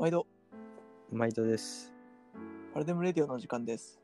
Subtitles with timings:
[0.00, 0.26] 毎度、
[1.12, 1.92] 毎度です。
[2.72, 4.00] パラデムレディオの時間です。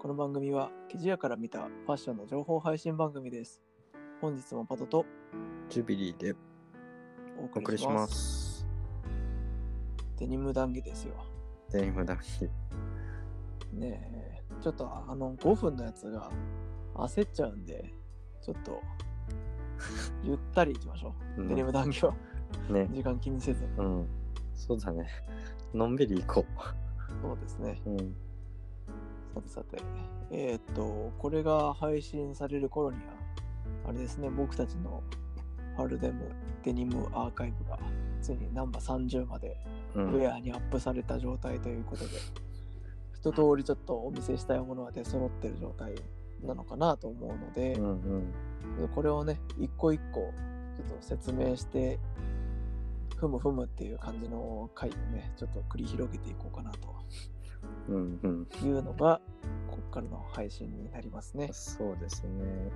[0.00, 3.62] この番組は、記事屋から見たファッションの情報配信番組です。
[4.20, 5.06] 本日もパトと
[5.68, 6.34] ジュビリーで
[7.38, 8.02] おお送りしま。
[8.02, 8.66] 送りしますす。
[10.18, 11.14] デニム談義ですよ。
[11.70, 12.50] デニム談義。
[13.74, 16.32] ねえ、ちょっとあの5分のやつが
[16.96, 17.94] 焦っちゃうんで、
[18.42, 18.82] ちょっと
[20.24, 21.42] ゆったりいきましょう。
[21.42, 22.12] うんデニム談義は
[22.70, 22.88] ね。
[22.90, 23.64] 時間気にせず。
[23.76, 24.17] うん。
[24.58, 25.08] そうだね。
[25.72, 26.46] のんびり行こ
[27.22, 27.80] そうですね。
[27.86, 27.90] う。
[27.90, 28.14] うん。
[29.34, 29.82] さてさて、
[30.30, 33.02] えーっと、これが配信される頃には、
[33.88, 35.02] あれですね、僕たちの
[35.76, 36.32] ファルデム
[36.64, 37.78] デニムアーカイブが
[38.20, 39.56] ついにナンバー30まで
[39.94, 40.12] うん。
[40.14, 42.10] ウェアにアップされた状態ということで、
[43.14, 45.94] 一通りちょっとお見せしたいものは出揃ってる状態
[46.42, 47.84] なのかなと思うのでう、ん
[48.80, 48.88] うん。
[48.94, 50.32] これをね、一個一個
[50.76, 51.98] ちょっと説明して、
[53.16, 56.98] ふむふむっていう感じの回をね、ちょっと繰り広げていこうかなと
[57.88, 58.48] うんうん。
[58.64, 59.20] いうのが、
[59.68, 61.48] ここからの配信になりますね。
[61.52, 62.70] そうですね。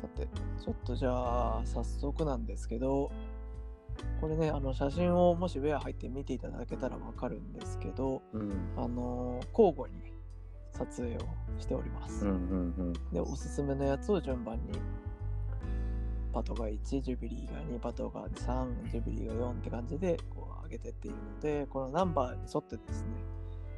[0.00, 0.28] さて、
[0.62, 3.10] ちょっとじゃあ、早速なんですけど、
[4.20, 8.52] これね、あの写真をもしウェア入って見ていただけたらわかるんですけど、うん。
[8.76, 10.12] あの交互に
[10.72, 11.18] 撮影を
[11.58, 12.24] しております。
[12.26, 14.72] うんうんで、おすすめのやつを順番に、
[16.38, 23.08] パトが1、ジュビリーが2、パトが3、ジュビリーが4って感じでこう上げてっているので、このナンバーに沿ってですね、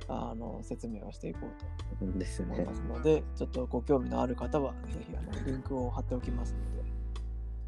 [0.09, 2.27] あの説明をしていこうと思いま。
[2.27, 6.91] すので、ちょっとご興味のある方は、ぜひあのリンクを貼っておきますので、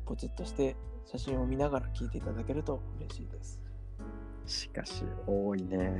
[0.04, 0.76] ポチッとして
[1.06, 3.62] 写真を見ながら聞いていただけると嬉しいです。
[4.44, 5.98] しかし、多いね。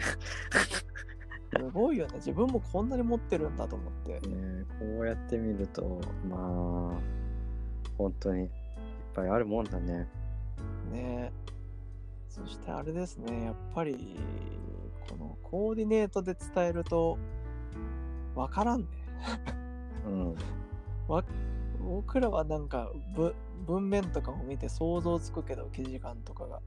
[1.56, 2.16] すごいよね。
[2.16, 4.20] 自分もこんなに持ってるんだと思って。
[4.28, 5.98] ねこうやって見ると、
[6.28, 7.22] まあ、
[7.96, 8.50] 本当に
[9.14, 10.08] ぱいあるもんだね。
[10.92, 11.32] ね
[12.28, 14.18] そしてあれですね、やっぱり、
[15.08, 17.18] このコーディネートで伝えると、
[18.34, 18.86] わからんね。
[20.06, 20.34] うん。
[21.08, 21.24] わ
[21.80, 23.34] 僕らはなんかぶ
[23.66, 26.60] 文面とかを見て想像つくけど、記事感とかが。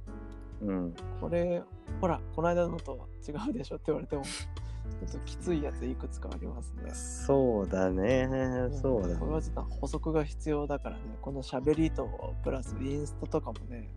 [0.61, 0.93] うん。
[1.19, 1.63] これ、
[1.99, 4.23] ほら、この間のとは違うでしょって言われても、
[5.07, 6.91] ちょっときついやついくつかありますね。
[6.93, 8.27] そうだね。
[8.81, 9.41] そうだねこれは。
[9.41, 13.89] ちょっと補足が必要だからね、この喋りとプラスインスタとかもね、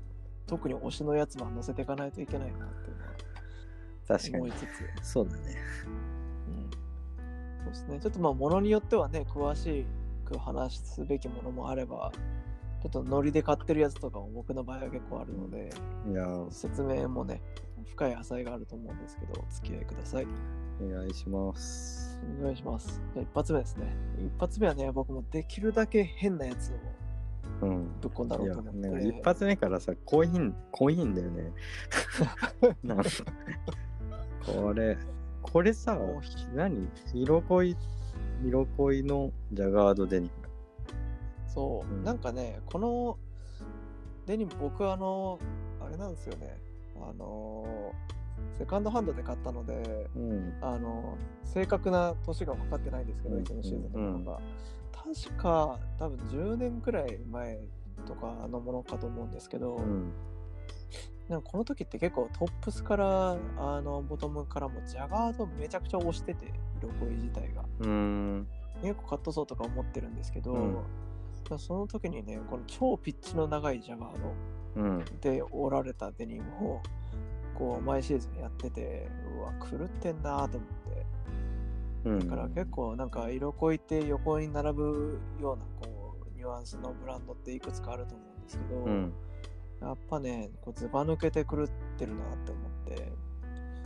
[0.47, 3.13] 特に推しのやつは載せていかないといけないなっていうのは
[4.07, 4.53] 確かに思い。
[4.53, 4.61] つ
[5.03, 5.41] つ、そうだね。
[6.47, 6.71] うん、
[7.65, 9.87] そうですね、ちょっとまあ、ものによってはね、詳し
[10.25, 12.13] く話すべきものもあれば、
[12.83, 15.71] ちょっとノリで買ってるやつとかも僕の場合は結構あるので、
[16.11, 17.43] いやー、説明もね、
[17.89, 20.27] 深い浅いがあると思うんですけど、お付き合いください。
[20.81, 22.19] お願いします。
[22.41, 23.03] お願いします。
[23.15, 23.97] じゃあ一発目ですね。
[24.19, 26.75] 一発目はね、僕もできるだけ変なやつを
[27.63, 28.01] うん。
[28.01, 28.81] ぶっ込んだろいうや、と思って。
[28.81, 31.53] なんか一発目からさ、コーヒー、コーヒーだよね。
[32.85, 33.05] なんか
[34.47, 34.97] これ、
[35.43, 35.99] これさ
[36.55, 36.89] 何？
[37.15, 37.77] 色恋、
[38.45, 40.49] 色恋のジャガードデニム。
[41.47, 43.19] そう、うんなんかね、この
[44.27, 45.39] デニム、僕あの、
[45.81, 46.59] あれなんですよね、
[47.03, 47.93] あの、
[48.59, 50.55] セカンドハンドで買ったので、うん。
[50.61, 54.41] あの、正確な年が分かってないんですけど、うんいつのシーズンのものが。
[54.93, 57.61] 確か、多分10年くらい前
[58.07, 60.13] とかのものかと思うんですけど、うん。
[61.29, 68.47] なんかこの時って結構トップスからあのボトムからもジャガードめちゃくちゃ押してて色恋自体がうん。
[68.83, 70.77] 結構カットソーとか思ってるんですけど、うん
[71.59, 74.35] その時にねこの超ピッチの長いジャガードうん。
[75.21, 76.83] で折られたデニムを
[77.55, 81.07] こう毎シーズンやっててうわ狂ってんなと思って
[82.05, 82.19] うん。
[82.21, 89.13] だから結構なんか色恋って横に並ぶようなこうニュアンスのブランドっていくつかあると思うんですけど、うん。
[89.81, 93.13] やっぱねこうずば抜けて狂ってるなって思って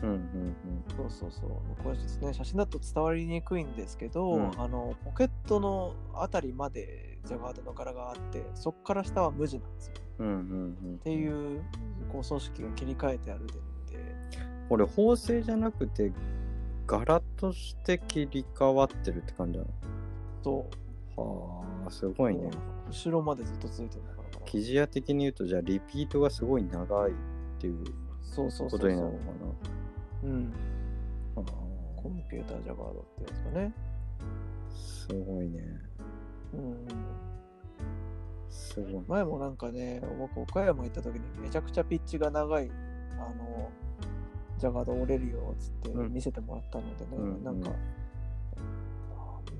[0.02, 0.10] うん。
[0.10, 0.54] うん。
[0.96, 1.50] そうそうそう
[1.82, 10.26] これですね写真だと伝わりにくいんですけど、うんあのポケットのあたりまでジャガードの柄があってそこから下は無地なんですようん。
[10.26, 10.94] うん。
[10.96, 11.62] っていう
[12.10, 13.54] こう組織が切り替えてあるで
[14.72, 16.12] 俺、縫製じゃなくて、
[16.87, 19.66] 柄として切り替わってるって感じな
[20.43, 20.66] そ
[21.16, 22.50] うのはあ、すごいね。
[22.88, 27.14] 後ろまでずっとついてるんだかな生地屋的に言うと、じゃあリピートがすごい長いっ
[27.60, 27.84] ていう
[28.22, 29.25] そうそうそうことになるのか
[30.22, 30.52] うん。
[31.34, 33.72] コンピュータージャガードってやつかね。
[34.70, 35.60] ーすごいね。
[36.54, 36.86] うん。
[38.48, 39.04] すごい。
[39.08, 42.70] 前もなんかね僕岡山行った時にめちゃくちゃピッチが長い
[43.19, 43.70] あの
[44.58, 46.12] ジャガード折れるよっつってうん。
[46.12, 47.70] 見せてもらったのでね、うんなんか、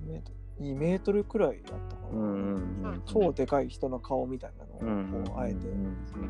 [0.05, 3.03] 何メートル2メートルくらいあったかな、うんうんうん。
[3.07, 5.67] 超でかい人の顔みたいなのうんうんをこうあえて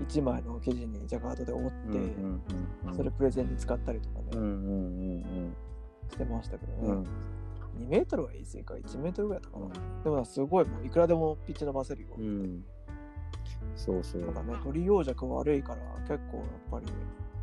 [0.09, 2.43] 1枚の生地にジャカードで折って、うんうん
[2.87, 4.51] うんそれプレゼンに使ったりとかね、うんうんう
[5.21, 5.57] ん
[6.11, 7.07] してましたけどね、うんうん
[7.79, 8.75] 2メートルは言い過ぎか。
[8.75, 12.65] 1メートルぐらいだったかな、でもすごいもういくらでもピッチ伸ばせるよ、うん。
[13.75, 14.23] そうそう。
[14.25, 16.87] ただね鳥養殖悪いから結構やっぱり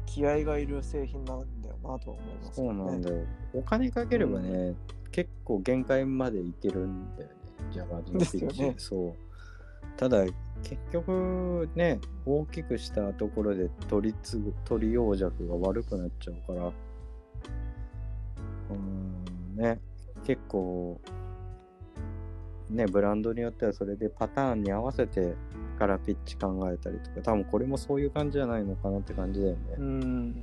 [0.05, 3.25] 気合がいる製品なんだよなとは思いますそうなんだよよ。
[3.55, 4.75] お金かければね、
[5.11, 7.35] 結構限界までいけるんだよね。
[7.71, 8.75] ジャガードのピッチ、ね。
[8.77, 9.13] そう。
[9.97, 10.23] ただ
[10.63, 16.67] 結局ね大きくしたところで鳥つぐ鳥養殖が悪くなっちゃうから。
[16.67, 19.79] うーんね。
[20.25, 20.99] 結構
[22.69, 25.33] ねブランドによってはそれでパターンに合わせて
[25.79, 30.33] からピッチ考えたりとか多分これもそういう感じじゃないのかなって感じだよね、うん。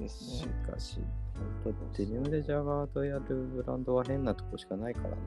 [0.00, 0.98] ですしねかし、
[1.64, 3.22] 本当デニムでジャガードやる
[3.54, 5.16] ブランドは変なとこしかないからな。
[5.16, 5.18] ね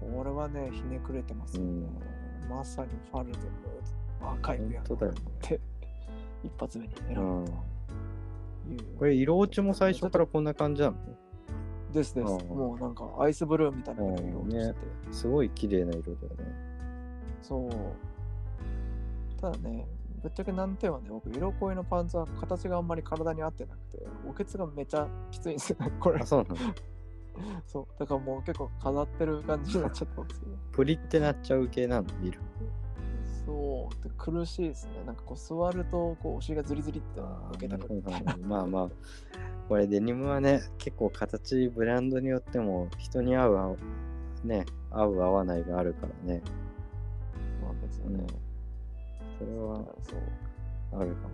[0.00, 1.62] これはねひねくれてますよ。
[1.62, 1.86] ね、
[2.48, 3.38] まさにファルデ
[4.20, 5.20] のアーカイブやな本当だよね。
[5.20, 5.60] って
[6.44, 7.44] 一発目に選ん。
[7.44, 7.52] だ
[8.98, 10.96] これ、色落ちも最初からこんな感じなの？
[11.92, 12.32] ですです。
[12.32, 12.48] うん。
[12.48, 14.78] もうなんかアイスブルーみたいな色落ちしてて、
[15.12, 16.44] すごい綺麗な色だよね。
[17.42, 17.70] そう。
[19.40, 19.86] ただね
[20.26, 26.18] ぶっちゃけ難点はね僕色恋のパンツは形があんまり体に合ってなくておけつがめちゃきついんですよね これ。
[26.20, 26.56] あ、そうなの？
[27.64, 27.86] そう。
[27.96, 32.06] だからもう結構飾ってる感じになっちゃったんですけどプリってなっちゃう系なの？
[32.20, 32.40] 見る。
[33.46, 34.02] そう。
[34.02, 35.04] で苦しいですね。
[35.06, 38.88] なんかこう座るとこうお尻がズリズリって抜けたくるみたいなまあまあ、
[39.68, 43.76] これデニムはね、結構形、ブランドによっても人に合う合う、
[44.44, 46.42] ね、合う合わないがあるからね。
[47.62, 48.26] まあ別にね、
[49.38, 51.28] それはそうあるか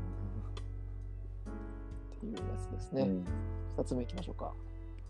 [2.16, 2.92] っていうやつです。
[2.92, 3.24] ね、うん。
[3.76, 4.52] 二つ目いきましょうか。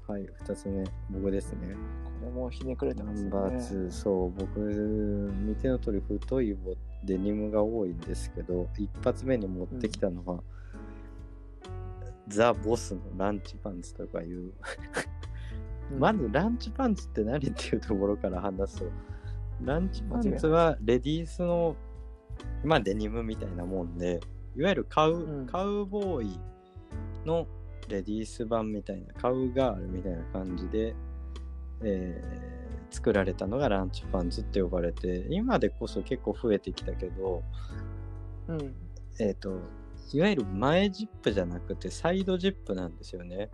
[0.09, 1.77] はい、二つ目、僕ですね。
[2.21, 3.31] これもひねくれてますよね。
[3.31, 3.57] ナンバー
[3.87, 6.75] 2、そう、僕、見ての通り太いボ
[7.05, 10.43] デニムが多いんですけど、一発目に持ってきたのは、
[12.29, 14.53] ザ・ボスのランチパンツとかいう、
[15.93, 15.99] うん。
[15.99, 18.87] まずランチパンツって何っていうところから話すと、
[19.65, 21.77] ランチパンツはレディースの、
[22.65, 24.21] まあデニムみたいなもんで、
[24.57, 25.47] いわゆるカウ,、うん。
[25.47, 26.39] カウボーイ
[27.25, 27.47] の
[27.89, 30.95] レディース版みたいな、カウガールみたいな感じで、
[31.83, 32.63] えー
[32.93, 37.43] 作られたのがランチパンツって呼ばれて、今でこそ結構増えてきたけど、
[38.49, 38.75] うん。
[39.19, 39.59] えっ、と、
[40.13, 43.49] いわゆる前ジップじゃなくてサイドジップなんですよね。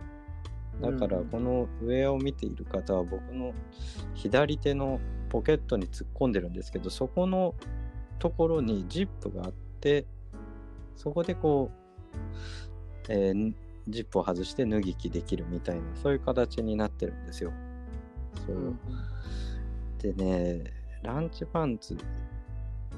[0.81, 1.25] だからうん。
[1.29, 3.53] この上を見ている方は僕の
[4.13, 4.99] 左手の
[5.29, 7.55] ポケットに突っ込んでるんですけど、そこの
[8.19, 10.05] ところにジップがあって、
[10.95, 11.71] そこでこ
[13.07, 13.53] う、えー
[13.87, 17.51] ジップを外して脱ぎ着できるみたいな、そういう形になってるんですよ。
[18.45, 18.55] そう。
[18.55, 18.79] うん
[19.99, 20.63] でね、
[21.03, 21.97] ランチパンツ、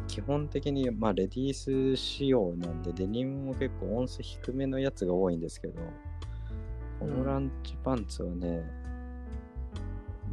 [0.07, 5.81] 基本的に、まあ、レディース仕様なんで、デニムも結構音数低めのやつが多いんですけど、
[6.99, 8.63] このランチパンツはね、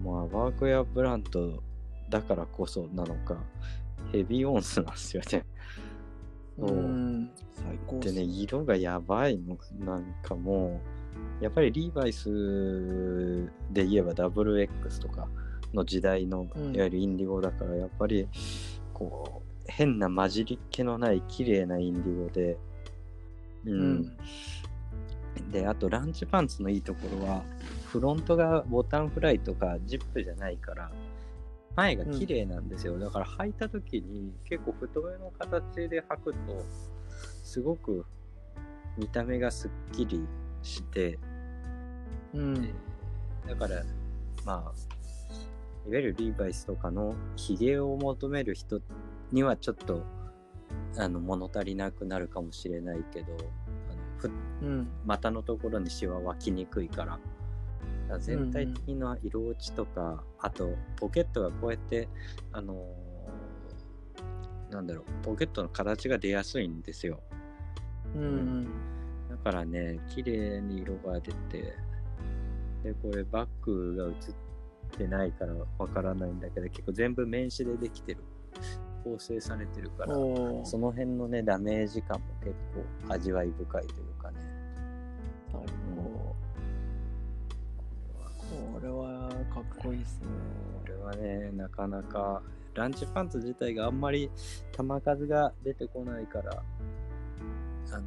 [0.05, 1.63] まあ、ワークウェアブランド
[2.11, 3.43] だからこそなのか、
[4.13, 5.45] ヘビー音数なんですよね。
[6.59, 9.57] そううん最高っですね、色がやばいの。
[9.85, 10.81] なんかも
[11.41, 15.29] う、やっぱりリーバイスで言えば WX とか
[15.73, 18.29] の時代の、うんいわゆるインディゴだから、やっぱり、
[18.93, 22.57] こう、変な混じりっ気のない綺麗なインディゴで、
[23.65, 23.71] う。
[23.71, 24.17] うんん
[25.53, 27.43] で、あとランチパンツのいいところは、
[27.87, 30.91] フロントがボタンフライとかジップじゃないから、
[31.79, 32.99] 前が綺麗なんですよ。
[32.99, 36.39] だから履いた時に結構太めの形で履くと、
[37.45, 38.05] すごく
[38.97, 40.27] 見た目がすっきり
[40.65, 41.21] して、
[42.35, 42.55] うん
[43.47, 43.85] だから、
[44.45, 44.73] まあ、
[45.87, 48.81] いわゆるリーバイスとかのヒゲを求める人
[49.31, 50.03] にはちょっと、
[50.97, 54.31] あの、物足りなくなるかもしれないけど、あのふ
[54.63, 57.21] うん股のところにシワはきにくいから。
[58.19, 62.09] 全体的な色落ちとか、あとポケットがこうやって、
[62.53, 67.21] あのーなんだろう、ポケットの形が出やすいんですよ。
[68.15, 68.65] うん
[69.29, 71.75] だからね、綺麗に色が出て、
[72.83, 74.15] で、これバッグが映っ
[74.97, 78.21] てないからわからないんだけど、結構全部面紙でできてる。
[79.05, 82.55] 構成されてるから、その辺のね、ダメージ感も結
[83.07, 84.18] 構味わい深いという
[88.79, 90.27] これはかっこいいですね。
[90.85, 92.41] これはね、なかなか、
[92.75, 94.31] ランチパンツ自体があんまり
[94.71, 96.63] 球数が出てこないから、
[97.91, 98.03] あの、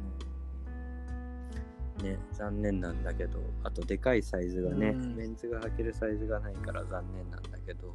[2.02, 5.14] ね、残念なんだけど、あとでかいサイズがね、うん。
[5.14, 7.94] メンズが履けるサイズがないから残念なんだけど、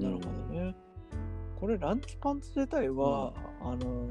[0.00, 0.74] なるほどね。
[1.60, 4.10] これランチパンツ自体は、あのー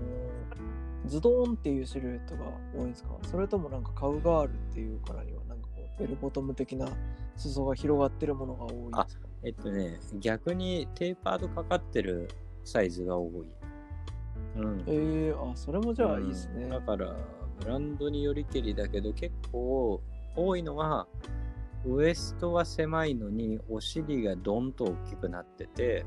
[1.07, 2.41] ズドーンっていうシルエットが
[2.75, 3.17] 多いんですか？
[3.23, 5.39] それともなんかカウガールっていうからには
[5.99, 6.87] ベルボトム的な
[7.35, 9.07] 裾が広がってるものが多いんですか？
[9.43, 12.29] えっとね、逆にテーパードかかってる
[12.63, 13.31] サイズが多い。
[14.57, 14.83] うん。
[14.87, 16.63] えー、あそれもじゃあいいですね。
[16.63, 17.15] うんだから、
[17.59, 20.01] ブランドによりけりだけど、結構
[20.35, 21.07] 多いのは、
[21.85, 26.05] ウエストは狭いのに、お尻がドンと大きくなってて、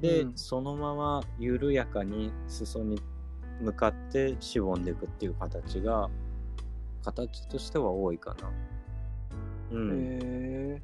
[0.00, 3.00] で、うんそのまま緩やかに裾に
[3.60, 6.08] 向かってしぼんでいくっていう形が、
[7.12, 8.50] 形としては多いかな。
[9.72, 9.90] うん。
[9.92, 10.82] え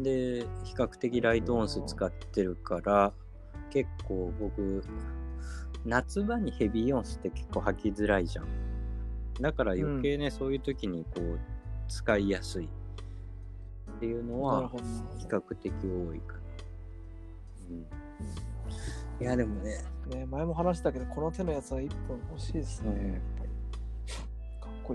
[0.00, 3.12] で、比較的ライトオンス使ってるから、
[3.70, 4.82] 結構僕、
[5.84, 8.46] 夏場にヘビーオンスって結構履きづらいじゃん。
[9.40, 11.38] だから余計ね、そういう時にこう、
[11.88, 12.68] 使いやすいっ
[14.00, 14.68] ていうのは。
[15.18, 16.40] 比較的多いかな。
[17.70, 17.86] うん。
[19.22, 23.35] いや、でもね、ね、前も話したけど、この手のやつは1本欲しいですね、うん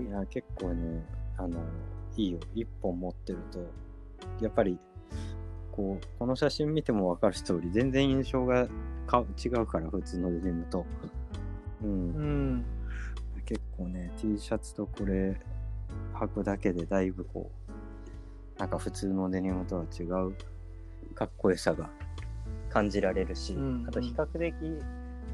[0.00, 0.18] いいな。
[0.18, 1.04] いや、結構ね、
[1.36, 1.58] あの、
[2.16, 2.38] いいよ。
[2.54, 3.58] 一本持ってると、
[4.40, 4.78] やっぱり、
[5.70, 8.68] こう、この写真見ても分かる通り、全然印象が
[9.06, 10.86] か違うから、普通のデニムと。
[11.82, 11.90] うん。
[11.90, 12.64] うん。
[13.44, 15.36] 結構ね、T シャツとこれ
[16.14, 17.50] 履くだけでだいぶこ
[18.56, 20.34] う、なんか普通のデニムとは違う
[21.14, 21.90] かっこよさが
[22.70, 24.54] 感じられるし、うんあと比較的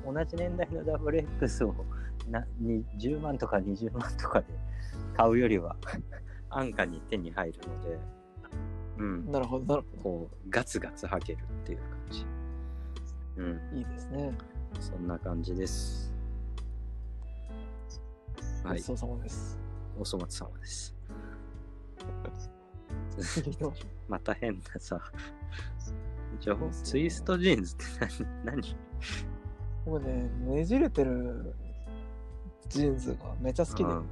[0.05, 1.75] 同じ年代の WX を
[2.31, 4.47] なに10万とか20万とかで
[5.17, 5.77] 買うよりは
[6.51, 7.99] 安価に手に入るので、
[8.99, 12.27] うん、なるほど、なるほこうガツガツ履けるっていう感じ。
[13.37, 13.77] うん、ど。
[13.79, 14.33] いいですね。
[14.81, 16.13] そんな感じです。
[18.65, 19.59] はいごち、そうさまです。
[19.99, 20.95] おそ松様です。
[24.09, 25.01] また変なさ、
[26.41, 27.85] じゃそうそうツイストジーンズって
[28.45, 28.61] 何？
[28.61, 28.71] 何？
[28.71, 28.75] う
[29.87, 31.55] 僕ね、ねじれてる
[32.69, 34.07] ジーンズがめちゃ好きで、うん。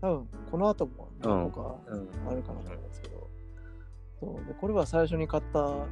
[0.00, 2.08] 多分この後も何個かうん。
[2.28, 3.28] あるかなと思うんですけど、
[4.20, 4.46] そう。
[4.46, 5.86] でこれは最初に買った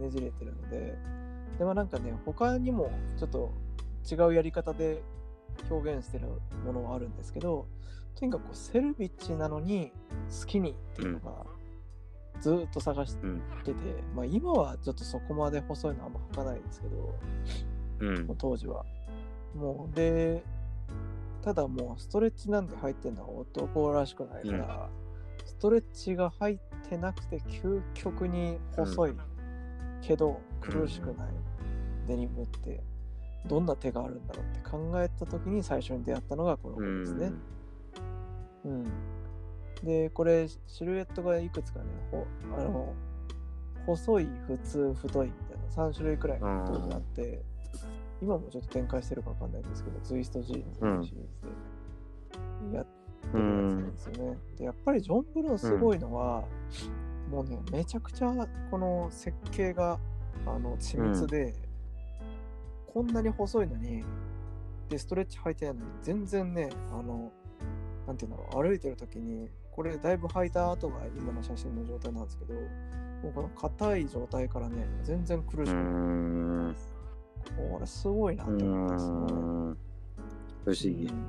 [0.00, 0.98] ねじれてるので、
[1.58, 3.52] でもなんかね、他にもちょっと
[4.10, 5.02] 違うやり方で
[5.70, 6.26] 表現してる
[6.64, 7.66] ものはあるんですけど、
[8.16, 9.92] とにかくセルビッチなのに
[10.28, 11.46] スキニーっていうのが
[12.40, 13.42] ずーっと探しうん。
[13.64, 13.74] てて、
[14.14, 17.14] まあ今はちょっとそこまで細いのはあんま履かないですけど、
[18.00, 18.36] うん。
[18.36, 18.84] 当時は。
[19.54, 20.42] もうで、
[21.44, 24.88] ただもうストレッチなんて入ってんのは男らしくないから、
[25.44, 26.58] ストレッチが入っ
[26.88, 29.12] てなくて究極に細い
[30.00, 31.28] けど苦しくない
[32.08, 32.82] デニムって
[33.46, 37.26] どんな手があるんだろうって考えた時に最初に出会ったのがこの子うですね。
[37.26, 37.42] ん。
[38.64, 38.84] うん。
[39.82, 42.94] で、これシルエットがいくつかね、ほあの
[43.84, 47.42] 細い、普通、太いみたいな3種類くらいの太いがあって、
[48.22, 51.22] 今もちょっと展開してるかわかんないんですけど、ツイストジーンズのシリー
[52.66, 54.38] ズでやってるやつなんですよね。
[54.56, 56.44] で、やっぱりジョン・ブルーンすごいのは、
[57.30, 58.32] もうね、めちゃくちゃ
[58.70, 59.98] この設計が
[60.46, 61.54] あの緻密で、
[62.92, 64.04] こんなに細いのに、
[64.88, 67.32] で、ストレッチ履いてないのに、全然ね、あの、
[68.06, 76.93] なんていうんだろう、歩いてる時に、これだいぶ履いた後が今の写真の状態なんですけど、もうこの硬い状態からね、全然苦しうくない。
[77.52, 77.70] ん。
[77.72, 79.16] これすごいなってう思ったんですね。
[79.16, 79.24] ん。
[79.24, 81.12] 不思議う。
[81.12, 81.26] ん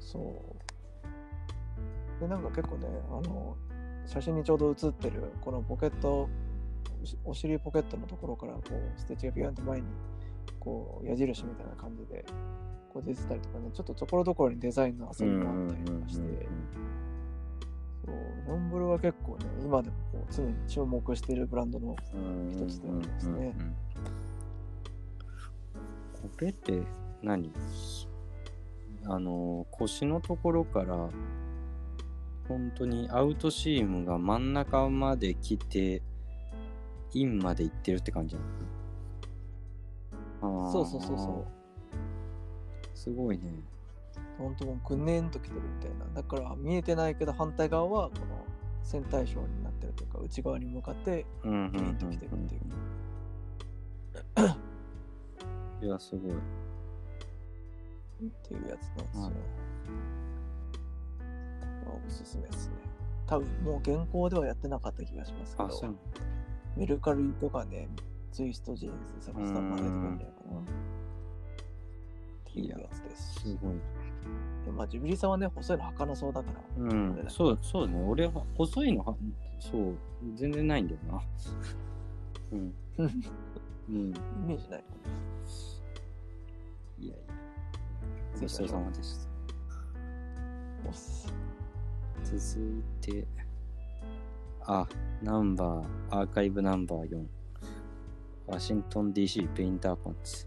[0.00, 0.18] そ
[2.18, 2.20] う。
[2.20, 3.56] で、なんか結構ね、あの、
[4.06, 6.28] 写真にちょうど写ってる、このポケット、
[7.24, 9.86] お尻ポケットのところから、こう、ステッチがビューンと前に、
[10.60, 12.24] こう、矢印みたいな感じで、
[12.92, 16.30] こう出てたりとかね、ちょっとところどころにデザインの遊びもあったりとかして、そう、
[18.46, 21.96] ジョンブルは結構ね、今でもこう常に注目しているブランドの、
[22.50, 23.54] 一つでありますね。
[26.22, 26.82] これって
[27.22, 27.52] 何？
[29.08, 31.08] あの腰のところから
[32.48, 36.02] 本当にアウトシームが真ん中まで来て
[37.12, 38.40] インまで行ってるって感じな
[40.42, 40.72] の？
[40.72, 41.52] そうそうそうそう。
[42.94, 43.44] すごいね
[44.38, 46.06] 本当もうぐねんと来てるみたいな。
[46.14, 48.44] だから見えてないけど反対側はこの
[48.82, 52.60] 線対称になってるというか内側に向かってグリーンと来てるっていう。
[55.82, 59.22] いやすごいっていうやつなんですよ。
[59.24, 59.32] はい
[61.86, 62.74] おすすめですね。
[63.26, 65.94] 多分もう現行ではやってなかった気がしますけど
[66.76, 67.88] メルカリとかね、
[68.32, 70.60] ツイストジーンズで探したらまだ出てくるんじゃないかな。
[70.60, 70.64] っ
[72.52, 73.40] ていうやつです。
[73.40, 73.74] すごい
[74.72, 76.82] まあ、ジュビリーさんはね、細いの履かなそうだから。
[76.82, 78.02] うん、そう、そうね。
[78.06, 79.14] 俺は細いのは、
[79.60, 79.94] そう、
[80.34, 81.22] 全然ないんだよな。
[82.52, 82.74] うん。
[83.88, 84.08] うん。
[84.08, 84.14] イ
[84.46, 84.86] メージないか
[86.98, 87.24] いやいや。
[88.40, 89.36] ごちそうさまでした。
[92.24, 93.26] 続いて、
[94.62, 94.86] あ、
[95.22, 97.24] ナンバー、アーカイブナンバー4。
[98.48, 100.46] ワシントン DC ペインターパンツ。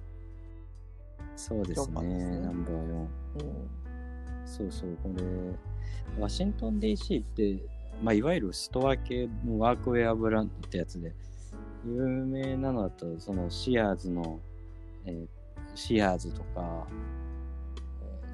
[1.35, 2.79] そうです4番ですね、ねナンバー4。
[2.79, 3.78] うん
[4.49, 5.23] そうそう、これ、
[6.21, 7.57] ワシントン DC って、
[8.01, 11.13] まあ、いわゆるストア系のワークウェアブランドってやつで、
[11.85, 11.91] 有
[12.25, 14.39] 名なのだと、そのシアーズの、
[15.05, 15.27] えー
[15.75, 16.87] シアーズとか、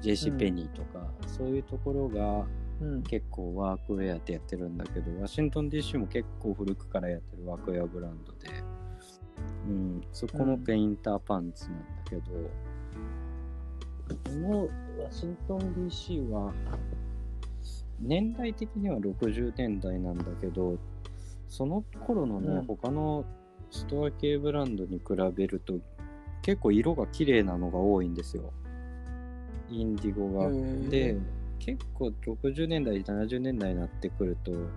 [0.00, 2.46] ー JC ペニーとか、そういうところが
[2.80, 3.02] うん。
[3.02, 8.62] 結構ワークウェアってやってるんだけど、ワシントン DC も結構古くからやってるワークウェアブランドで、
[9.66, 12.22] うん、そこのペインターパンツなんだけど、
[14.08, 14.68] この
[15.02, 16.52] ワシントン DC は、
[18.00, 20.78] 年代的には60年代なんだけど、
[21.48, 23.24] その頃のね、うん他の
[23.70, 25.78] ストア系ブランドに比べると、
[26.42, 28.52] 結構色が綺麗なのが多いんですよ。
[29.68, 30.50] インディゴが。
[30.88, 31.16] で、
[31.58, 34.68] 結構60年代、70年代になってくると、うん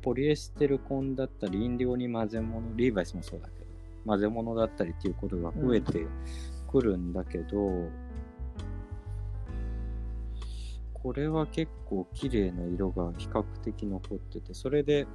[0.00, 3.66] ポリエステル混だったり、インディゴに混ぜ物、リーバイスもそうだけど、
[4.06, 6.06] 混ぜ物だったりっていうことが増えて
[6.70, 7.90] くるんだけど、
[11.02, 15.06] これは結構綺麗な色が比較的残ってて、それで、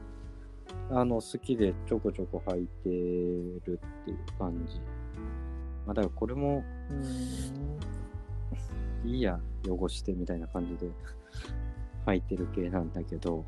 [0.89, 2.89] あの、好きでちょこちょこ履いて
[3.69, 4.79] るっていう感じ。
[5.85, 9.09] まあ、だからこれも、うん。
[9.09, 10.91] いいや、汚してみたいな感じで
[12.07, 13.45] 履いてる系なんだけど、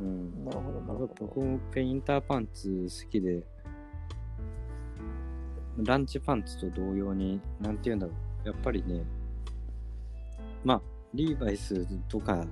[0.00, 0.44] うん。
[0.44, 1.14] なるほど、なるほど。
[1.20, 3.44] 僕もペインターパンツ好きで、
[5.78, 8.12] ランチパンツと同様に、なんて言うんだろ
[8.44, 8.48] う。
[8.48, 9.04] やっぱりね、
[10.64, 10.82] まあ、
[11.14, 12.46] リーバイスとか、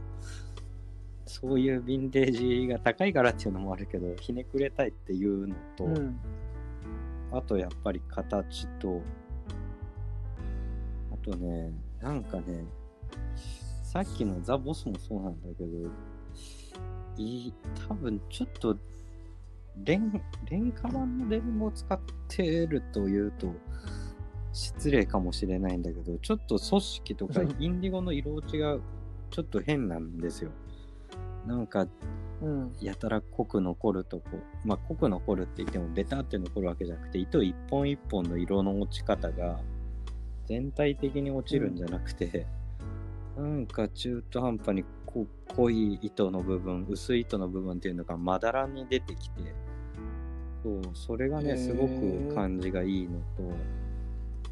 [1.27, 6.19] そういうヴィンテージが高いからっていうのもあるけど、ひねくれたいっていうのと、うん。
[7.31, 9.03] あとやっぱり形と、
[11.13, 12.65] あとね、なんかね、
[13.83, 15.91] さっきのザ・ボスもそうなんだけど、
[17.17, 17.55] いい、
[17.89, 18.77] 多分ちょっと、
[19.85, 23.53] 廉、廉価版のデニムを使ってるというと、
[24.59, 28.77] 失礼かもしれないんだけど、ちょっと組織とかインディゴの色落ちが
[29.31, 30.51] ちょっと変なんですよ。
[31.47, 31.87] なんか、
[32.43, 32.73] うん。
[32.81, 34.25] やたら濃く残るとこ、
[34.65, 39.61] まあ濃く残るって言ってもベタって残るわけじゃなくて、糸一本一本の色の落ち方が
[40.47, 42.45] 全体的に落ちるんじゃなくて、
[43.37, 49.55] なんか中途半端にこ濃い糸の部分、薄い糸の部分っていうのがまだらに出てきて、
[50.65, 53.55] そう、それがね、すごく感じがいいのと、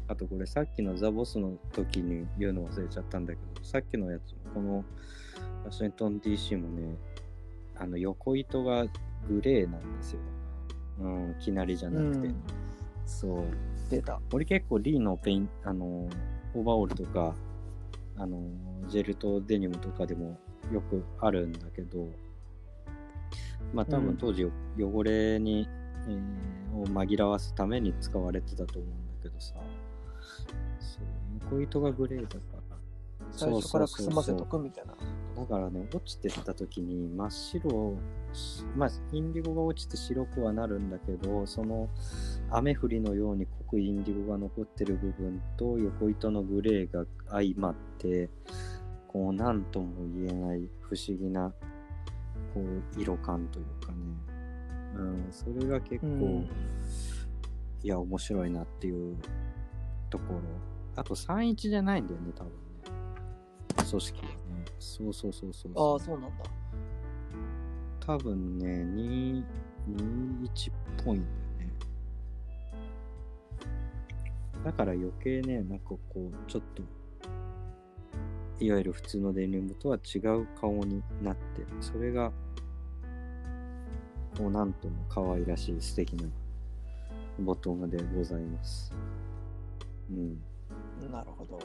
[0.07, 4.85] あとこれさっきのザ・ボスの時に言うの忘れちゃったんだけど、さっきのやつもこの
[5.65, 6.95] ワシントン DC もね、
[7.75, 8.85] あの横糸が
[9.27, 10.19] グレーなんですよ。
[10.99, 12.27] うん、きなりじゃなくて。
[12.27, 12.35] うん
[13.07, 13.43] そう。
[13.89, 14.19] 出た。
[14.33, 16.09] 俺結構リーのペイン、あの、
[16.53, 17.33] オーバーオールとか、
[18.17, 18.41] あの、
[18.89, 20.37] ジェルトデニムとかでも
[20.73, 22.05] よくあるんだけど、
[23.73, 25.67] まあ多うん分当時よ汚れに、
[26.09, 29.55] えーを紛らわすために使われてたと思うんだけどさ、
[30.79, 31.05] そう、
[31.51, 32.67] 横糸がグレーだから。
[33.31, 34.93] 最初からくすませとくみたいな。
[35.35, 37.97] だからね、落ちてった時に真っ白、
[38.75, 41.89] まあ、インディゴが落ちて白くはなるんだけど、その
[42.49, 48.29] 雨降りのように濃くインディゴが残ってる部分と横糸のグレーが相まって、
[49.07, 51.53] こう、なんとも言えない不思議な、
[52.53, 53.97] こう、色感というかね。
[54.95, 56.49] うん、それが結構、うん
[57.83, 59.15] いや、面白いなっていう
[60.09, 60.41] ところ。
[60.95, 62.57] あと、31じゃないんだよね、多分ね。
[63.89, 64.37] 組織はね。
[64.79, 66.43] そうそうそうそうああ、そうなんだ。
[67.99, 69.43] 多分ね、2、
[69.87, 71.73] 21っぽいんだよね。
[74.63, 76.83] だから余計ね、なんかこう、ちょっと、
[78.59, 82.31] いわゆる普通のデニムとは違う顔になって、それが、
[84.37, 86.27] こう、なんとも可愛らしい素敵な
[87.39, 88.91] ボトムでございます。
[90.11, 90.41] うん。
[91.11, 91.59] なるほど。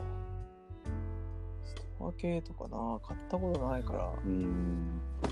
[1.65, 5.01] ストア系とかな、買ったことないから、うん。
[5.23, 5.27] ち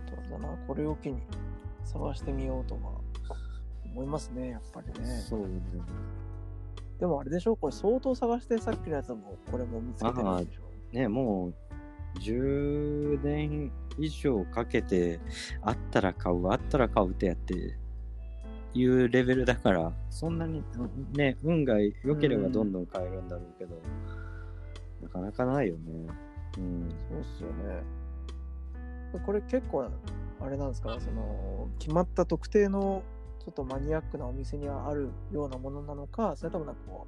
[0.00, 1.22] ょっとあれだな、これを機に
[1.84, 2.80] 探してみようとは
[3.84, 5.06] 思いますね、やっぱりね。
[5.28, 5.46] そうね。
[6.98, 7.56] でもあれでしょ？
[7.56, 10.62] これ相当探してさっきのやつもこれも見つけてるんでしょ？
[10.92, 11.54] ね、もう
[12.20, 15.20] 10年以上かけて、
[15.60, 17.76] あったら買う、あったら買うってやって、
[18.76, 20.62] いうレベルだから、そんなに、
[21.14, 23.80] ね、運が良ければどんどん買えるんだろうけど、
[25.02, 26.06] なかなかないよね。
[26.58, 26.88] うん。
[27.10, 27.82] そうっすよね。
[29.24, 29.88] これ結構、
[30.40, 33.02] あれなんですか、その、決まった特定の
[33.38, 37.06] ちょっとマニアックなお店にはあるようなものなのか、それともなんかこ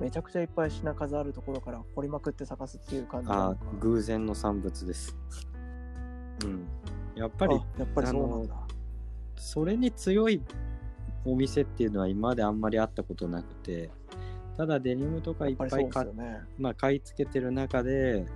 [0.00, 3.64] う、めちゃくちゃいっぱい品数あるところから掘りまくって探すっていう感じなあのか？
[3.80, 5.16] 偶然の産物です。
[6.44, 6.66] うん。
[7.16, 8.54] やっぱりあ、やっぱりそうなんだ。
[9.36, 10.42] それに強い
[11.32, 13.90] お店っていうのは今まであんまり会ったことなくて、
[14.56, 16.40] ただデニムとかいっぱい買ね。
[16.58, 18.26] まあ、買い付けてる中で、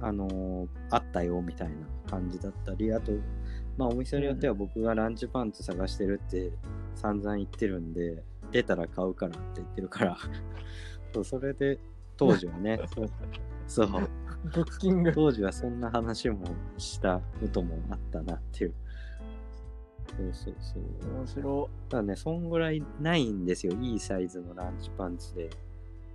[0.00, 1.74] あのーあったよみたいな
[2.10, 3.12] 感じだったり、あと、
[3.76, 6.52] まあ、お店によっては僕がランチパンツ探してるって
[6.94, 8.22] 散々言ってるんで、
[8.52, 10.16] 出たら買うからって言ってるから、
[11.14, 11.78] そうそれで
[12.16, 13.10] 当時はね、 そう、
[13.66, 14.08] そう
[14.44, 15.12] ブッキング。
[15.12, 16.44] 当時はそんな話も
[16.76, 18.74] したこともあったなっていう。
[20.16, 21.14] そうそうそう。
[21.16, 23.72] 面白ただね、そんぐらいないんですよ。
[23.80, 25.50] いいサイズのランチパンツで。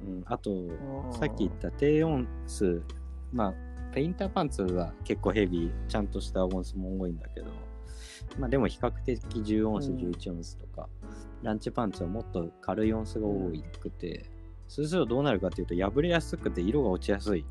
[0.01, 0.69] うん、あと、い。
[1.11, 2.81] さっき言った低音数、
[3.33, 3.53] まあ、
[3.93, 7.47] ペインターパンツは結構ヘビー、ちゃんとした音数も多いんだけど、
[8.39, 10.87] まあでも比較的10音数、うん11音数とか、
[11.41, 14.29] ランチパンツはもっと軽い音数が多くて、
[14.67, 17.45] そうするとどうなるかっていうと、破れやすくて色が落ちやすい。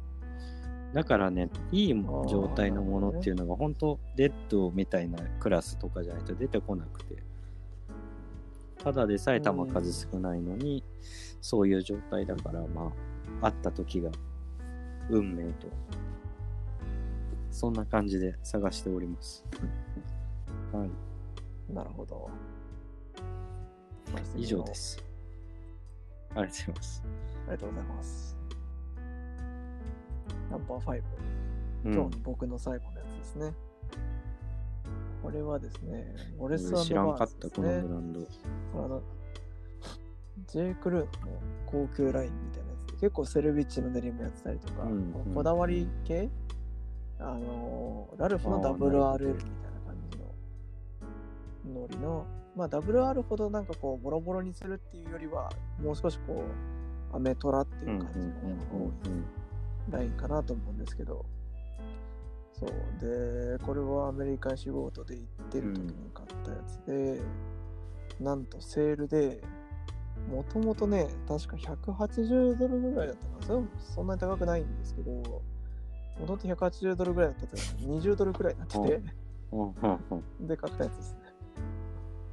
[0.96, 1.94] だからね、いい
[2.26, 7.22] 状態のものっていうのが、本当レッドみたいなクラスとかじゃないと出てこなくて、
[8.78, 10.82] ただでさえ球数少ないのに、
[11.42, 12.94] そういう状態だから、ま
[13.42, 14.10] あ、会った時が
[15.10, 15.68] 運命と、
[17.50, 19.44] そんな感じで探しております。
[20.72, 22.30] はい、なるほど。
[24.34, 24.74] 以上で。
[24.74, 25.04] す。
[26.34, 27.02] ありがとうございます。
[27.04, 28.35] ありがとうございます。
[30.50, 31.02] ナンバー5。
[31.84, 33.54] うん今日の僕の最後のやつですね。
[35.22, 38.20] これはですね、ウォレス俺知らんバかった、このブランド。
[38.74, 39.02] あの、
[40.46, 40.74] J.
[40.74, 41.08] クルーの
[41.66, 46.28] 高級ラインみたいなやつで、結構セルビッチのデニムやってたりとか、うんこだわり系、
[47.18, 55.50] あの、ラルフの WRL みたいな感じのノリの、まあ WR ほどなんかこう、ボロボロにするっていうよりは、
[55.82, 56.44] もう少しこ
[57.12, 58.92] う、アメトラっていう感じの多い
[59.90, 61.24] ラインかなと思うんですけど、
[62.52, 62.70] そう。
[63.00, 67.20] で、これはアメリカン仕事で行ってる時に買ったやつで、
[68.20, 69.42] なんとセールで、
[70.30, 73.46] もともとね、確か180ドルぐらいだったかな。
[73.46, 75.22] それもそんなに高くないんですけど、も
[76.26, 79.02] ともと180ドルぐらいだったと20ドルぐらいになってて、
[79.52, 79.98] うんうん
[80.40, 81.20] うんで買ったやつですね。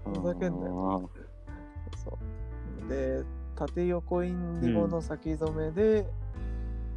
[0.07, 1.09] うんふざけんなよ
[2.03, 2.17] そ
[2.85, 2.89] う。
[2.89, 3.23] で、
[3.55, 6.07] 縦横インディゴの先染めで、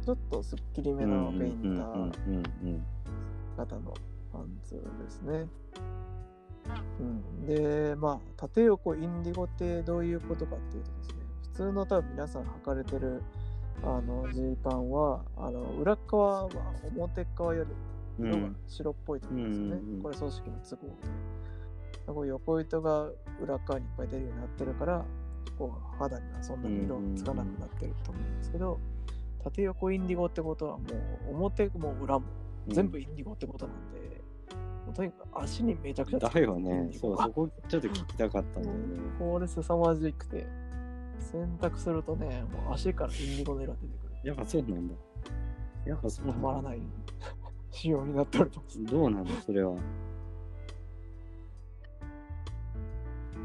[0.07, 2.79] ちょっとすっきりめのペインター。
[3.57, 3.93] 型の
[4.31, 5.45] パンツですね。
[7.01, 13.21] うん、で、まあ、縦横インディゴってどういうことかっていうとですね、普通の多分皆さん履かれてる
[13.83, 16.49] あのジーパンは、あの裏側は
[16.95, 17.71] 表側より
[18.25, 19.81] 色が白っぽいと思うんですよね。
[20.01, 22.13] これ組織の都合で。
[22.13, 23.09] こう横糸が
[23.41, 25.03] 裏側にいっぱい出るようになってるから、
[25.59, 28.79] こう肌にはそんなに色がつかなくなってると思うんですけど、
[29.49, 30.83] 縦横インディゴってことはも
[31.31, 32.25] う表も裏も
[32.67, 34.21] 全部インディゴってことなんで、
[34.85, 36.89] もうとにかく足にめちゃくちゃつだよね。
[36.93, 38.99] そう、そこちょっと聞きたかったんだよね。
[39.17, 40.45] これ凄まじくて、
[41.31, 44.27] 洗濯するとね、もう足からインディゴの色が出てくる。
[44.27, 44.93] やっぱそうなんだ。
[45.85, 46.81] やっぱそうなんだたまらない
[47.71, 48.83] 仕様になっております。
[48.83, 49.25] どうなの？
[49.45, 49.75] それは。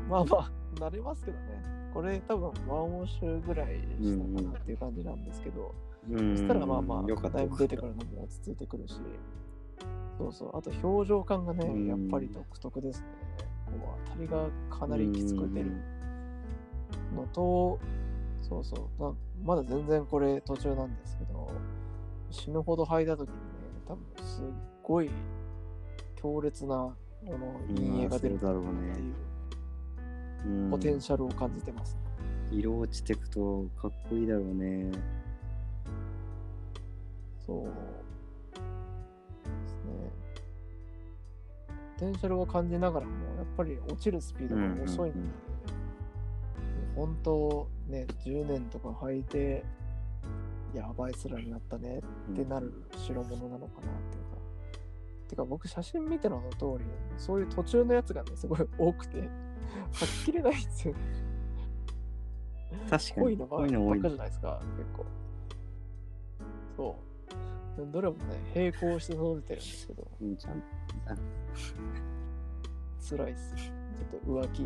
[0.09, 1.63] まあまあ、慣れますけどね。
[1.95, 5.92] これ多分ワンウォッシュぐらいしたかなっていう感じなんですけど、うん。
[6.11, 8.97] そしたらまあまあ、だいぶ出てくるのも落ち着いてくるし、
[10.19, 13.07] そうそう、あと表情感がねうん、やっぱり独特ですね。
[13.67, 15.71] こう、当たりがかなりきつく出る。
[17.15, 17.79] のと、
[18.41, 19.03] そうそう。
[19.03, 21.51] な、まだ全然これ途中なんですけど、
[22.31, 23.41] 死ぬほど履いた時にね、
[23.87, 24.45] 多分すっ
[24.83, 25.11] ごい
[26.17, 26.95] 強烈な
[27.27, 28.71] この陰影が出るだろうね。
[28.71, 30.71] っていううん。
[30.71, 32.01] ポテンシャルを感じてます、ね。
[32.51, 34.91] 色落ちてくとかっこいいだろうね。
[37.47, 37.71] そうで
[39.69, 40.13] すね。
[41.99, 45.53] ポテンシャルを感じながらも、やっぱり落ちるスピードが遅いんで、うんうんうん
[46.93, 49.65] もう本当ね、10年とか履いて、
[50.75, 52.01] やばいスラになったね
[52.33, 54.43] ってなる代物なのかなっていうか。
[55.29, 56.85] てか僕写真見ての通り、
[57.17, 59.29] そういう途中のやつがね、すごい多くて、
[59.93, 61.01] 履ききれないんですよね。
[62.91, 63.23] 確かに。
[63.23, 63.57] 濃いのば
[63.97, 65.07] っかじゃないですか、結構。
[66.77, 67.12] そう。
[67.79, 70.63] どれもね、並行して育ててるんですけど、うんちゃん
[71.07, 71.17] あ
[73.01, 73.55] 辛いっす。
[73.57, 74.63] ちょっと浮気。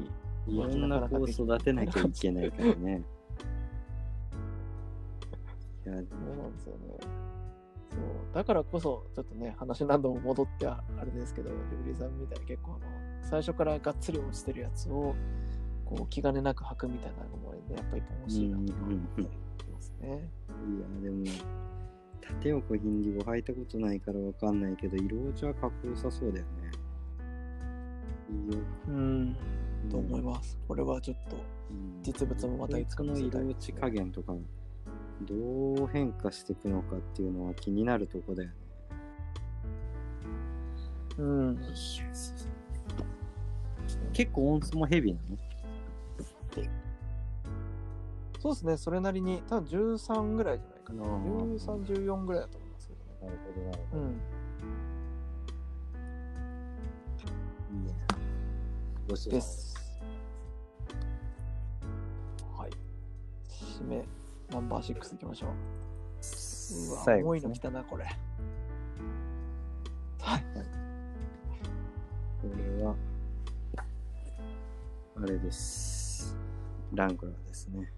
[0.49, 3.03] いろんな子を育てなきゃいけないからね。
[5.87, 6.97] いや、そうなんですよね。
[7.91, 8.01] そう
[8.35, 12.87] だからこそ、ちょっとね、話何度も戻ってはあれですけど、ジブリさんみたいに結構あの、
[13.23, 15.15] 最初からがっつり落ちてるやつを、
[15.85, 19.31] こう気兼ねなく履くみたいなのもね、やっぱり面白いなと思ったりし
[19.73, 20.09] ますね。
[20.09, 21.25] いや、でも、
[22.29, 26.51] 縦横ヒンディゴ履いたことないからわかんないけど、色落ちはかっこよさそうだよね。
[28.31, 28.63] いいよ。
[28.89, 29.37] うん、
[29.91, 30.59] と思います。
[30.67, 34.33] これはちょっと、うん実物もまたいつかこの色落ち加減とか、
[35.23, 38.55] どう変化していくのかっていうのは気になるとこだよね。
[41.19, 41.59] うん、
[44.13, 45.37] 結構音数もヘビーなの？
[48.39, 50.76] そうですね、それなりに、多分13ぐらいじゃない？
[50.87, 51.03] かな。
[51.03, 53.07] あー13、14ぐらいだと思いますけどね。
[53.23, 54.03] なるほど、なるほど。
[54.03, 54.11] うん。
[57.73, 57.95] いいね。
[59.09, 59.75] ごちそうです。
[62.57, 62.71] はい。
[63.49, 64.05] 締め、
[64.51, 65.51] ナンバー6いきましょう。
[65.51, 68.05] うわ、ね重いの来たな、これ。
[70.21, 70.45] はい。
[72.43, 72.95] これは、
[75.17, 76.37] あれです。
[76.93, 77.93] ラングラーですね。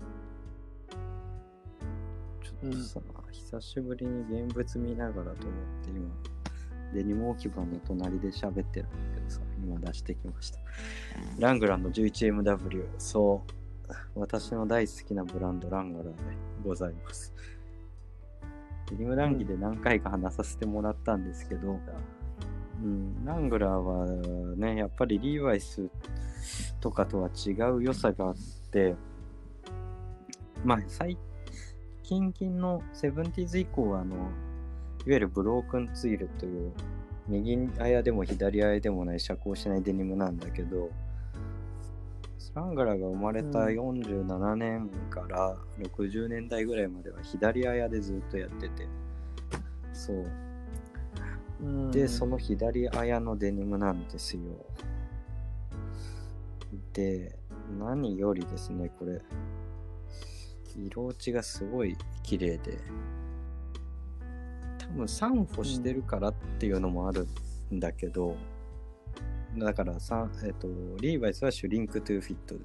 [2.60, 5.34] ちょっとさ、久しぶりに現物見ながらと思っ
[5.84, 6.10] て今、
[6.92, 10.58] デニム置き場の隣で喋ってるんだけどさ、今出してきました。
[11.38, 13.42] ラングラーの 11MW、そ
[13.86, 16.12] う、私の大好きなブランドラングラーで
[16.64, 17.32] ございます。
[18.90, 21.78] デニム談義で何回か話させてもらったんですけど、
[22.82, 25.88] うん、ラングラーはね、やっぱりリーバイス
[26.80, 28.34] とかとは違う良さがあっ
[28.70, 28.96] て、
[30.64, 31.16] まあ、最
[32.08, 34.24] 近近のセブンティーズ以降は、あの、いわ
[35.04, 36.72] ゆるブロークンツイルという、
[37.28, 40.88] 右綾でも左綾でもない遮光しないデニムなんだけど、
[42.54, 48.88] ラングラーが生まれたうん47年から60年代ぐらいまでは左綾でずっとやってて、
[49.92, 50.26] そう。
[51.60, 54.42] うんで、その左綾のデニムなんですよ。
[56.94, 57.38] で、
[57.78, 59.20] 何よりですね、これ、
[60.86, 62.78] 色落ちがすごい綺麗で、
[64.78, 67.26] 多分サンフォしてるからっていうのもある
[67.72, 68.36] んだけど、
[69.56, 70.68] だからさ、えっと、
[71.00, 72.56] リーバイスは shrink to fit。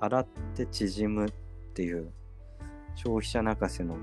[0.00, 1.32] 洗って縮むっ
[1.74, 2.10] ていう
[2.94, 3.96] 消費者泣かせの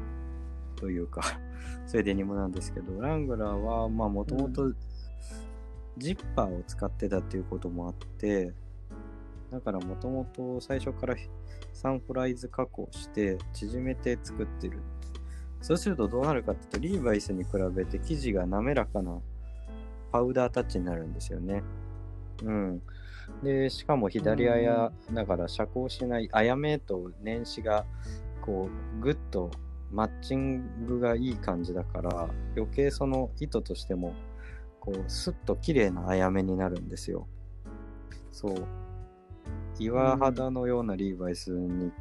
[0.76, 1.22] というか
[1.86, 4.74] そういうデニムなんですけど、ラングラーはまあもともと
[5.98, 8.54] ジッパーを使ってたっていうこともあって、
[9.54, 11.16] だからもともと最初から
[11.74, 14.80] サンフォライズ加工して縮めて作ってる。
[15.62, 19.22] そうするとどうなるかっていうと、リーバイスに比べて生地が滑らかな
[20.12, 21.64] パウダータッチになるんですよね。
[22.44, 22.82] うん。
[23.44, 27.86] で、しかも左あや、だから遮光しない、あやめと年始が、
[28.42, 29.52] こう、ぐっと
[29.92, 34.14] マッチングがいい感じだから、余計その糸としても、
[34.80, 37.28] こう、スッと綺麗なあやめになるんですよ。
[38.32, 38.66] そう。
[39.80, 41.92] 岩肌のようなリーバイスに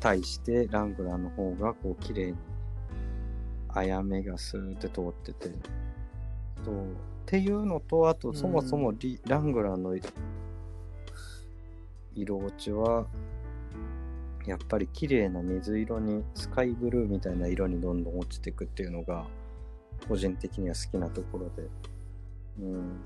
[0.00, 2.36] 対して、ラングラーの方が、こう、綺麗に、
[3.68, 5.50] あやめがスーって通ってて、
[6.64, 6.84] そう。
[6.84, 6.86] っ
[7.26, 9.96] ていうのと、あと、そもそもリ、ラングラーの
[12.14, 13.06] 色落ちは、
[14.46, 19.26] やっぱり綺麗な水色に、スカイブルーみたいな色にどんどん落ちていくっていうのが、
[20.08, 21.68] 個人的には好きなところで。
[22.60, 23.00] うん。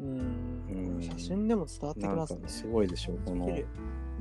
[0.00, 2.40] うんうん写真でも伝わってきますね。
[2.46, 3.48] すごいでしょ、この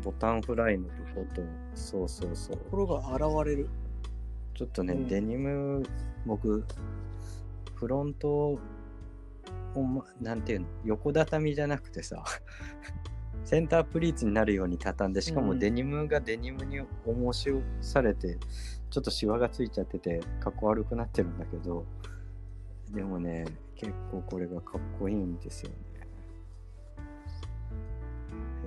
[0.04, 1.42] ボタンフライのとこと、
[1.76, 2.58] そうそうそう。
[2.58, 3.70] ところが現れる。
[4.54, 5.84] ちょっとね、うんデニム、
[6.26, 6.66] 僕、
[7.76, 8.60] フロントを、
[9.76, 12.24] まなんていうの、横畳みじゃなくてさ、
[13.44, 18.38] センタープリーツになるように畳んで、しかもうんデニムがデニムに重しされて、
[18.90, 21.86] ちょっとシワがついちゃってて、かっこ悪くなってるんだけど、
[22.94, 25.76] でもね、結構これがかっこいいんですよね。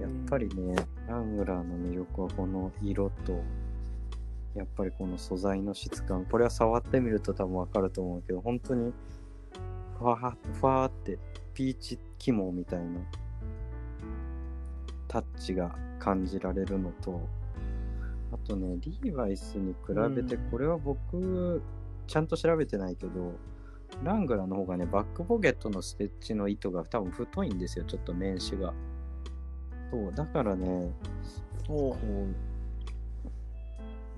[0.01, 0.75] やっぱりね、
[1.07, 3.43] ラングラーの魅力はこの色と、
[4.55, 6.25] やっぱりこの素材の質感。
[6.25, 8.93] これは触ってみると多分わかると思うけど、本当に、
[9.99, 11.19] ふわーふわーって、
[11.53, 13.01] ピーチ肝みたいな、
[15.07, 17.21] タッチが感じられるのと、
[18.33, 21.63] あとね、リーバイスに比べて、うんこれは僕、
[22.07, 23.33] ちゃんと調べてないけど、
[24.03, 28.75] ラングラーの方がね、バックポケットのステッチの糸が多分太いんですよ、ちょっと面紙が。
[29.91, 30.91] そう、だからね、
[31.67, 31.97] こ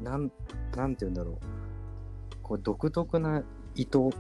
[0.01, 0.31] う、なん、
[0.75, 1.37] なんて言うんだろう。
[2.43, 3.43] こう、独特な
[3.75, 4.11] 糸、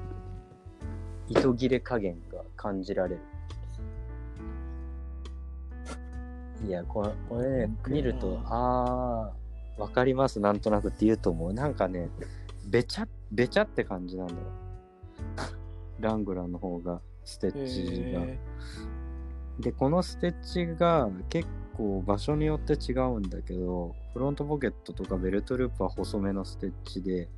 [1.28, 3.20] 糸切れ加減が感じられる。
[6.66, 11.52] いや、これ、これね、見ると、あー、わかります、なんとなくって言うと思う。
[11.52, 12.08] なんかね、
[12.66, 14.40] べちゃ、べちゃって感じなんだよ。
[16.00, 18.20] ラングラーの方が、ステッチが。
[18.22, 18.38] へ
[19.60, 27.28] で、このステッチが結構場所によって違うんだけど、フロントポケットとかベルトループは細めのステッチで、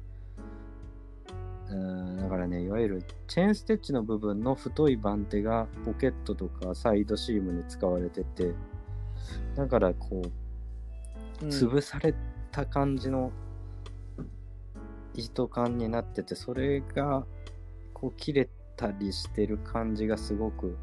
[1.68, 8.54] うーんだからね、いわゆるチェーンステッチの部分の太い番手がポケットとかサイドシームに使われてて、
[9.54, 10.22] だからこ
[11.40, 12.14] う、ー潰され
[12.50, 13.30] た感じの
[15.14, 17.24] 糸感になっててそれが
[18.00, 20.76] こう切れたりしてる感じがすごく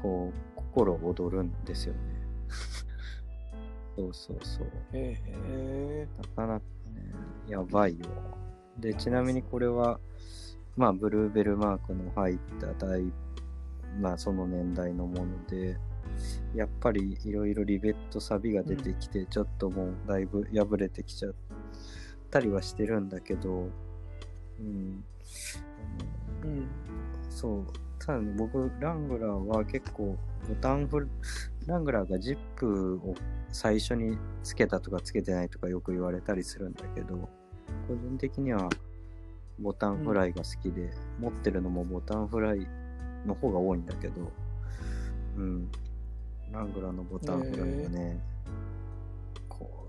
[0.00, 2.00] こう心躍るんですよね。
[3.96, 4.66] そうそうそう。
[4.92, 6.08] へえ。
[6.16, 7.12] なかなかね
[7.48, 8.06] やばいよ。
[8.78, 9.98] でちなみにこれは
[10.76, 13.02] まあブルーベルマークの入った大
[14.00, 15.76] まあその年代のもので
[16.54, 21.34] やっぱりいろいろリベットサビが出てきて、ちょっともうだいぶ破れてきちゃっ
[22.30, 23.68] たりはしてるんだけど、
[24.60, 25.04] うん。
[26.44, 26.66] うん
[27.30, 27.64] そう。
[27.98, 30.16] ただね、僕、ラングラーは結構、
[30.48, 31.08] ボタンフル、
[31.66, 33.14] ラングラーがジップを
[33.50, 37.28] 最初につけたとかつけてないとかよく言われたりするんだけど、
[37.86, 38.68] 個人的には
[39.58, 42.66] ボタンフライが好きで、持ってるのもボタンフライ
[43.26, 44.32] の方が多いんだけど、
[45.36, 45.70] うん。
[46.50, 48.20] ラングラーのボタンフライがね、
[49.48, 49.88] こ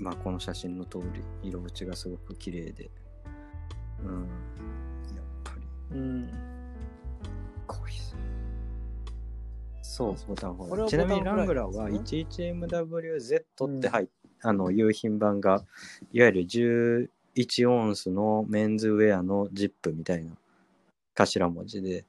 [0.00, 2.90] う、まあこの写真の通り、色落ちがすごく綺麗で、
[4.04, 4.26] うん。
[5.92, 6.28] うん。
[7.66, 8.16] かわいいです
[9.82, 10.88] そう、ボタンフこれはライ。
[10.88, 14.06] ちなみにラングラーはなんです 11MWZ って入っ、
[14.42, 15.64] あの、いう品番が、
[16.12, 20.32] いわゆる11オンスのメンズウェアのジップみたいな
[21.14, 22.04] 頭文字で、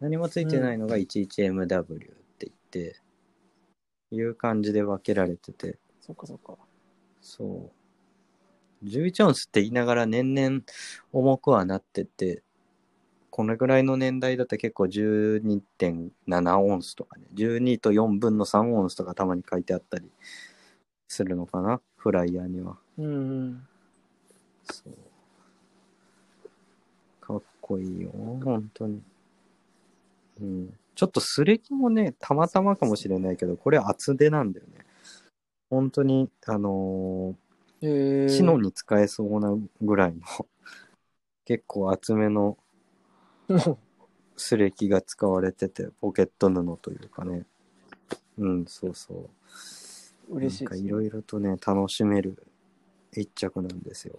[0.00, 1.98] 何もついてないのが 11MW っ
[2.38, 2.96] て言って、
[4.10, 6.56] いう感じで分けられてて、そっかそっか。
[7.20, 7.70] そ
[8.82, 8.86] う。
[8.86, 10.60] 11オンスって言いながら年々
[11.12, 12.43] 重くはなってて、
[13.34, 20.08] これぐらいの年代だと結構12.7オンスとかね、12と4分の3オンスとかたまに書いてあったり
[21.08, 22.76] するのかな、フライヤーには。
[22.96, 23.08] うんう
[23.46, 23.66] ん
[24.70, 24.92] そう。
[27.20, 29.02] かっこいいよ、本当に。
[30.40, 30.78] うん。
[30.94, 34.86] ちょっとスレキもね、たまたまかもしれないけど、これ厚手なんだよね。
[35.70, 40.20] 本当に、あのーへえシノに使えそうなぐらいの
[41.44, 42.56] 結構厚めの
[44.36, 47.44] スレキが使われててポケット布というかね。
[48.38, 49.30] うんそうそう。
[50.36, 50.70] 嬉しいね。
[50.70, 52.46] なんかいろいろとね楽しめる
[53.12, 54.16] 一着なんですよ。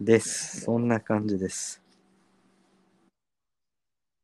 [0.00, 0.60] です。
[0.60, 1.82] そんな感じです。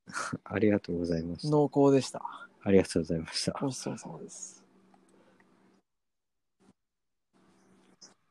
[0.44, 1.48] ありがとうございました。
[1.48, 2.22] 濃厚でした。
[2.62, 3.58] ありがとうございました。
[3.60, 4.62] ごちそうさまです。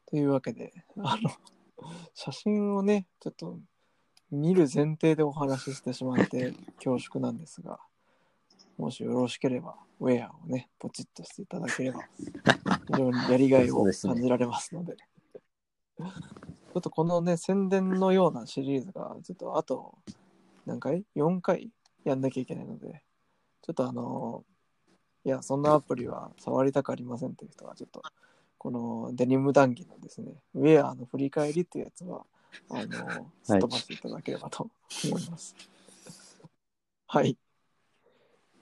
[0.06, 1.32] というわけであの
[2.14, 3.60] 写真をねちょっと
[4.32, 7.80] 見る前提でお話ししてしまって恐縮なんですが
[8.78, 12.00] もしよろしければウェアをねポチッとしていただければ
[12.88, 14.96] 非常にやりがいを感じられますので。
[16.72, 19.94] ちょっとこのね宣伝のようなシリーズがちょっとあと
[20.66, 21.70] 何回 ?4 回？
[22.06, 23.04] やんなきゃいけないので
[23.62, 24.44] ちょっとあの
[25.24, 28.02] いやそんなアプリは触りたくありませんという人はちょっと
[28.58, 32.24] このデニム談義のですねウェアの振り返りっていうやつは
[32.70, 34.70] あのすっ飛ばしていただければと
[35.06, 35.56] 思います。
[37.08, 37.38] はい。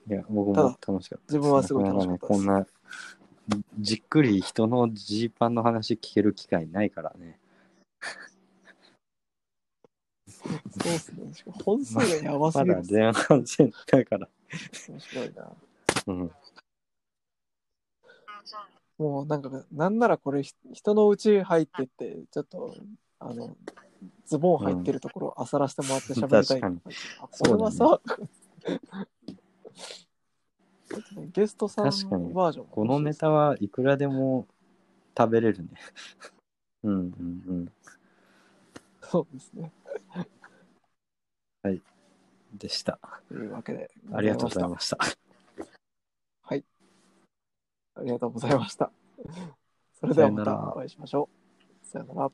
[0.08, 2.46] いや僕も楽しかった自分はすごい楽しかったです。
[2.46, 2.68] なかなかね
[3.48, 7.38] こんなじっくり人のジーパンの話聞ける機会ないからね。
[10.28, 11.34] そうですね。
[11.34, 14.28] しかも本数がやばすまだぎる、前半戦だから。
[14.88, 15.52] 面白いな。
[16.06, 16.30] うん。
[18.98, 22.74] もうなんかなんならこれひ人のうち入ってってちょっと
[23.20, 23.56] あの
[24.26, 26.80] ズボン入ってるところを漁らせてもらって喋りたい、確
[27.20, 28.00] あこれはさ、
[31.32, 34.46] ゲストさんバージョンこのネタはいくらでも
[35.16, 35.68] 食べれるね。
[36.82, 37.02] うんうんう
[37.52, 37.72] ん。
[39.02, 39.72] そうですね。
[42.54, 42.98] でした。
[43.28, 43.90] というわけで。
[44.12, 44.98] ありがとうございすました。
[46.42, 46.64] はい。
[47.94, 48.90] ありがとうございました。
[50.00, 51.28] それではまたお会いしましょ
[51.82, 51.86] う。
[51.86, 52.30] さよなら